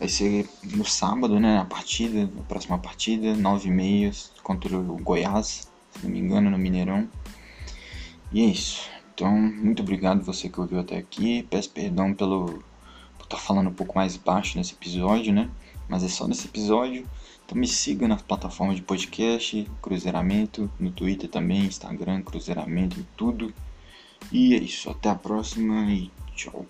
vai 0.02 0.10
ser 0.10 0.50
no 0.64 0.84
sábado, 0.84 1.40
né? 1.40 1.60
A 1.60 1.66
partida, 1.66 2.28
a 2.40 2.44
próxima 2.46 2.80
partida, 2.80 3.36
9 3.36 3.68
e 3.68 3.72
meia 3.72 4.12
contra 4.42 4.76
o 4.76 4.98
Goiás, 4.98 5.70
se 5.92 6.04
não 6.04 6.10
me 6.10 6.18
engano, 6.18 6.50
no 6.50 6.58
Mineirão. 6.58 7.08
E 8.32 8.42
é 8.42 8.46
isso. 8.46 8.90
Então, 9.14 9.32
muito 9.32 9.84
obrigado 9.84 10.24
você 10.24 10.50
que 10.50 10.60
ouviu 10.60 10.80
até 10.80 10.98
aqui. 10.98 11.44
Peço 11.52 11.70
perdão 11.70 12.16
pelo 12.16 12.64
por 13.16 13.26
estar 13.26 13.38
tá 13.38 13.38
falando 13.38 13.70
um 13.70 13.74
pouco 13.74 13.96
mais 13.96 14.18
baixo 14.18 14.58
nesse 14.58 14.74
episódio, 14.74 15.32
né? 15.32 15.48
Mas 15.88 16.04
é 16.04 16.08
só 16.08 16.28
nesse 16.28 16.48
episódio. 16.48 17.08
Então 17.46 17.56
me 17.56 17.68
siga 17.68 18.08
nas 18.08 18.24
plataformas 18.24 18.78
de 18.78 18.82
podcast, 18.82 19.70
Cruzeiramento, 19.84 20.68
no 20.80 20.90
Twitter 20.90 21.30
também, 21.30 21.66
Instagram, 21.66 22.24
Cruzeiramento, 22.24 23.06
tudo. 23.16 23.54
E 24.32 24.56
é 24.56 24.58
isso, 24.58 24.90
até 24.90 25.10
a 25.10 25.16
próxima 25.16 25.92
e 25.92 26.10
tchau. 26.36 26.66